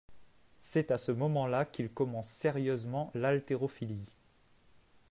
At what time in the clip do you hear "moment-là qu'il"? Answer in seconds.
1.11-1.87